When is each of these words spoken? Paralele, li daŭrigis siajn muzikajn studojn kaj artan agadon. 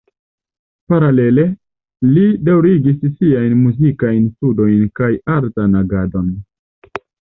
Paralele, 0.91 1.43
li 2.15 2.23
daŭrigis 2.49 3.05
siajn 3.19 3.53
muzikajn 3.67 4.27
studojn 4.33 4.89
kaj 5.01 5.11
artan 5.39 5.83
agadon. 5.83 6.33